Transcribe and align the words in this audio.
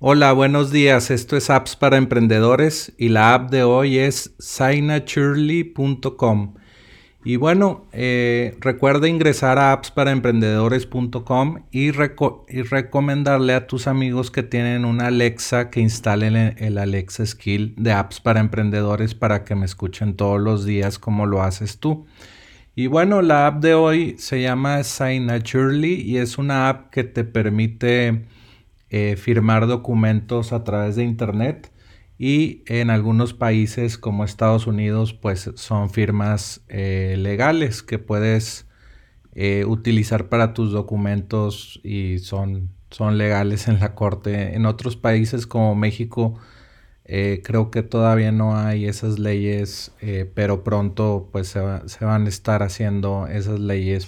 Hola, 0.00 0.30
buenos 0.30 0.70
días. 0.70 1.10
Esto 1.10 1.36
es 1.36 1.50
Apps 1.50 1.74
para 1.74 1.96
Emprendedores 1.96 2.92
y 2.98 3.08
la 3.08 3.34
app 3.34 3.50
de 3.50 3.64
hoy 3.64 3.98
es 3.98 4.32
signaturely.com. 4.38 6.54
Y 7.24 7.34
bueno, 7.34 7.88
eh, 7.90 8.56
recuerda 8.60 9.08
ingresar 9.08 9.58
a 9.58 9.72
appsparaemprendedores.com 9.72 11.64
y, 11.72 11.88
y 11.88 12.62
recomendarle 12.62 13.54
a 13.54 13.66
tus 13.66 13.88
amigos 13.88 14.30
que 14.30 14.44
tienen 14.44 14.84
una 14.84 15.08
Alexa 15.08 15.68
que 15.68 15.80
instalen 15.80 16.54
el 16.58 16.78
Alexa 16.78 17.26
Skill 17.26 17.74
de 17.76 17.90
Apps 17.90 18.20
para 18.20 18.38
Emprendedores 18.38 19.16
para 19.16 19.42
que 19.42 19.56
me 19.56 19.66
escuchen 19.66 20.14
todos 20.14 20.40
los 20.40 20.64
días 20.64 21.00
como 21.00 21.26
lo 21.26 21.42
haces 21.42 21.80
tú. 21.80 22.06
Y 22.76 22.86
bueno, 22.86 23.20
la 23.20 23.48
app 23.48 23.60
de 23.60 23.74
hoy 23.74 24.14
se 24.16 24.40
llama 24.40 24.84
Signaturely 24.84 26.02
y 26.02 26.18
es 26.18 26.38
una 26.38 26.68
app 26.68 26.90
que 26.90 27.02
te 27.02 27.24
permite 27.24 28.28
eh, 28.90 29.16
firmar 29.16 29.66
documentos 29.66 30.52
a 30.52 30.64
través 30.64 30.96
de 30.96 31.04
Internet 31.04 31.72
y 32.18 32.62
en 32.66 32.90
algunos 32.90 33.34
países 33.34 33.98
como 33.98 34.24
Estados 34.24 34.66
Unidos 34.66 35.12
pues 35.12 35.50
son 35.56 35.90
firmas 35.90 36.62
eh, 36.68 37.16
legales 37.18 37.82
que 37.82 37.98
puedes 37.98 38.66
eh, 39.34 39.64
utilizar 39.66 40.28
para 40.28 40.54
tus 40.54 40.72
documentos 40.72 41.80
y 41.84 42.18
son, 42.18 42.70
son 42.90 43.18
legales 43.18 43.68
en 43.68 43.78
la 43.78 43.94
corte. 43.94 44.54
En 44.54 44.66
otros 44.66 44.96
países 44.96 45.46
como 45.46 45.74
México 45.74 46.38
creo 47.42 47.70
que 47.70 47.82
todavía 47.82 48.32
no 48.32 48.58
hay 48.58 48.84
esas 48.84 49.18
leyes, 49.18 49.92
pero 50.34 50.62
pronto 50.62 51.30
pues 51.32 51.48
se, 51.48 52.04
van 52.04 52.26
a 52.26 52.28
estar 52.28 52.62
haciendo 52.62 53.26
esas 53.26 53.60
leyes 53.60 54.06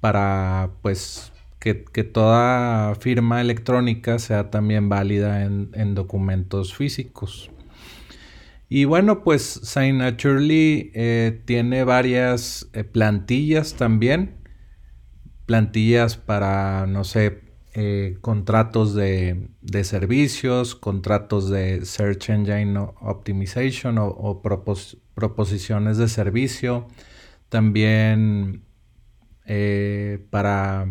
para 0.00 0.70
pues 0.80 1.32
que, 1.74 2.04
toda 2.04 2.94
firma 2.94 3.40
electrónica 3.40 4.20
sea 4.20 4.50
también 4.50 4.88
válida 4.88 5.42
en, 5.42 5.94
documentos 5.94 6.74
físicos. 6.74 7.50
Y 8.68 8.84
bueno, 8.84 9.24
pues 9.24 9.42
Signaturely 9.42 10.92
eh, 10.94 11.42
tiene 11.44 11.84
varias 11.84 12.68
eh, 12.72 12.84
plantillas 12.84 13.74
también. 13.74 14.36
Plantillas 15.46 16.16
para, 16.16 16.86
no 16.86 17.04
sé, 17.04 17.40
eh, 17.74 18.18
contratos 18.20 18.94
de, 18.94 19.48
servicios, 19.82 20.74
contratos 20.74 21.50
de 21.50 21.84
Search 21.84 22.30
Engine 22.30 22.78
Optimization 23.00 23.98
o, 23.98 24.40
proposiciones 25.14 25.98
de 25.98 26.08
servicio. 26.08 26.86
También 27.48 28.62
para 30.30 30.88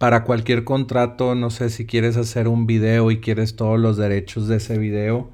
para 0.00 0.24
cualquier 0.24 0.64
contrato, 0.64 1.34
no 1.34 1.50
sé 1.50 1.68
si 1.68 1.84
quieres 1.84 2.16
hacer 2.16 2.48
un 2.48 2.66
video 2.66 3.10
y 3.10 3.20
quieres 3.20 3.54
todos 3.54 3.78
los 3.78 3.98
derechos 3.98 4.48
de 4.48 4.56
ese 4.56 4.78
video, 4.78 5.30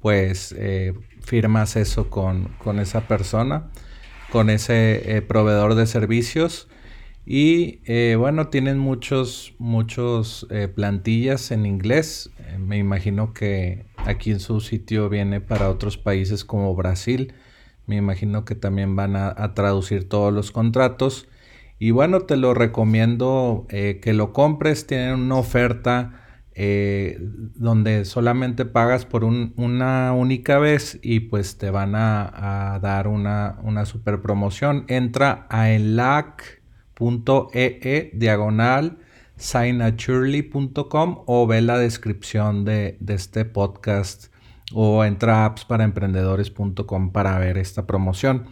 pues 0.00 0.54
eh, 0.58 0.92
firmas 1.22 1.76
eso 1.76 2.10
con, 2.10 2.50
esa 2.78 3.08
persona, 3.08 3.70
con 4.30 4.50
ese 4.50 5.16
eh, 5.16 5.22
proveedor 5.22 5.76
de 5.76 5.86
servicios. 5.86 6.68
Y 7.24 7.80
eh, 7.86 8.16
bueno, 8.18 8.48
tienen 8.48 8.76
muchos, 8.76 9.54
muchos 9.58 10.46
plantillas 10.74 11.50
en 11.50 11.64
inglés. 11.64 12.30
me 12.58 12.76
imagino 12.76 13.32
que 13.32 13.86
aquí 13.96 14.32
en 14.32 14.40
su 14.40 14.60
sitio 14.60 15.08
viene 15.08 15.40
para 15.40 15.70
otros 15.70 15.96
países 15.96 16.44
como 16.44 16.74
Brasil. 16.74 17.32
Me 17.86 17.96
imagino 17.96 18.44
que 18.44 18.56
también 18.56 18.94
van 18.94 19.16
a 19.16 19.54
traducir 19.54 20.06
todos 20.06 20.34
los 20.34 20.50
contratos. 20.50 21.28
Y 21.82 21.90
bueno, 21.90 22.20
te 22.20 22.36
lo 22.36 22.54
recomiendo 22.54 23.66
eh, 23.68 23.98
que 24.00 24.12
lo 24.12 24.32
compres. 24.32 24.86
Tienen 24.86 25.14
una 25.14 25.34
oferta 25.34 26.12
eh, 26.54 27.18
donde 27.20 28.04
solamente 28.04 28.64
pagas 28.64 29.04
por 29.04 29.24
una 29.24 30.12
única 30.12 30.60
vez 30.60 31.00
y 31.02 31.18
pues 31.18 31.58
te 31.58 31.70
van 31.70 31.96
a, 31.96 32.78
dar 32.80 33.08
una, 33.08 33.84
super 33.84 34.22
promoción. 34.22 34.84
Entra 34.86 35.48
a 35.50 35.72
enlac.ee 35.72 36.60
e 37.82 38.12
diagonal 38.14 38.98
signaturely.com 39.34 41.24
o 41.26 41.46
ve 41.48 41.62
la 41.62 41.78
descripción 41.78 42.64
de, 42.64 42.96
de 43.00 43.14
este 43.14 43.44
podcast 43.44 44.32
o 44.72 45.04
entra 45.04 45.42
a 45.42 45.46
appsparaemprendedores.com 45.46 47.10
para 47.10 47.36
ver 47.40 47.58
esta 47.58 47.88
promoción. 47.88 48.46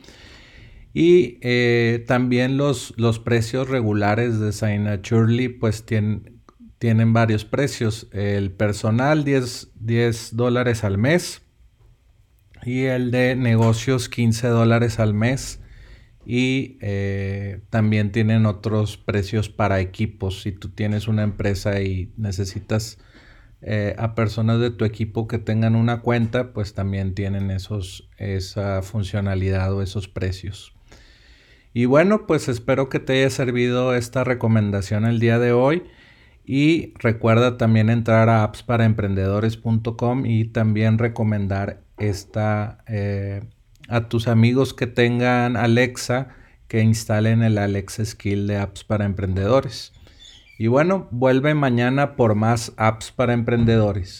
Y 0.93 1.39
eh, 1.43 2.05
también 2.06 2.56
los, 2.56 2.95
los, 2.97 3.21
precios 3.21 3.69
regulares 3.69 4.41
de 4.41 4.53
Signaturely 4.53 5.49
pues 5.49 5.87
tienen, 5.87 6.41
tienen 6.78 7.12
varios 7.12 7.45
precios. 7.45 8.09
El 8.12 8.51
personal 8.51 9.25
10, 9.25 9.73
10 9.77 10.37
dólares 10.37 10.83
al 10.83 10.99
mes 10.99 11.43
y 12.65 12.84
el 12.84 13.11
de 13.11 13.37
negocios 13.37 14.09
15 14.09 14.49
dólares 14.49 14.99
al 14.99 15.15
mes. 15.15 15.61
Y 16.27 16.77
eh, 16.81 17.62
también 17.71 18.12
tienen 18.12 18.47
otros 18.47 18.97
precios 18.97 19.49
para 19.49 19.81
equipos. 19.81 20.43
Si 20.43 20.53
tú 20.53 20.69
tienes 20.69 21.09
una 21.09 21.23
empresa 21.23 21.81
y 21.81 22.12
necesitas 22.17 22.99
eh, 23.62 23.95
a 23.99 24.15
personas 24.15 24.61
de 24.61 24.71
tu 24.71 24.84
equipo 24.84 25.29
que 25.29 25.39
tengan 25.39 25.77
una 25.77 26.00
cuenta, 26.00 26.53
pues 26.53 26.75
también 26.75 27.15
tienen 27.15 27.50
esos, 27.50 28.09
esa 28.17 28.83
funcionalidad 28.83 29.73
o 29.73 29.83
esos 29.83 30.09
precios. 30.09 30.75
Y 31.72 31.84
bueno, 31.84 32.26
pues 32.26 32.48
espero 32.48 32.88
que 32.88 32.98
te 32.98 33.20
haya 33.20 33.31
servido 33.31 33.94
esta 33.94 34.25
recomendación 34.25 35.04
el 35.04 35.20
día 35.20 35.38
de 35.38 35.53
hoy. 35.53 35.84
Y 36.44 36.94
recuerda 36.98 37.58
también 37.58 37.91
entrar 37.91 38.28
a 38.28 38.42
appsparaemprendedores.com 38.42 40.26
y 40.26 40.47
también 40.47 40.98
recomendar 40.98 41.82
esta 41.98 42.78
eh, 42.88 43.42
a 43.88 44.08
tus 44.08 44.26
amigos 44.26 44.75
que 44.75 44.86
tengan 44.86 45.56
Alexa 45.56 46.28
que 46.70 46.81
instalen 46.81 47.42
el 47.42 47.58
Alexa 47.58 48.04
Skill 48.04 48.47
de 48.47 48.56
apps 48.56 48.84
para 48.84 49.04
emprendedores. 49.04 49.92
Y 50.56 50.69
bueno, 50.69 51.08
vuelve 51.10 51.52
mañana 51.54 52.14
por 52.14 52.37
más 52.37 52.72
apps 52.76 53.10
para 53.10 53.32
emprendedores. 53.32 54.19